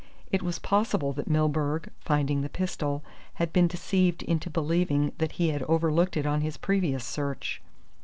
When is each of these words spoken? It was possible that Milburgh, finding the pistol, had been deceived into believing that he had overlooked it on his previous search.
It 0.31 0.41
was 0.41 0.57
possible 0.57 1.13
that 1.13 1.29
Milburgh, 1.29 1.91
finding 1.99 2.41
the 2.41 2.49
pistol, 2.49 3.03
had 3.35 3.53
been 3.53 3.67
deceived 3.67 4.23
into 4.23 4.49
believing 4.49 5.11
that 5.19 5.33
he 5.33 5.49
had 5.49 5.61
overlooked 5.69 6.17
it 6.17 6.25
on 6.25 6.41
his 6.41 6.57
previous 6.57 7.05
search. 7.05 7.61